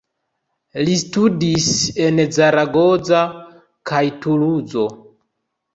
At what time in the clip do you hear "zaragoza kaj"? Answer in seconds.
2.39-4.05